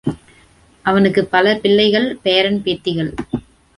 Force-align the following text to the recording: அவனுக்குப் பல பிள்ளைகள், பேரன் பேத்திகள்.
அவனுக்குப் 0.85 1.31
பல 1.31 1.59
பிள்ளைகள், 1.61 2.19
பேரன் 2.23 2.61
பேத்திகள். 2.65 3.13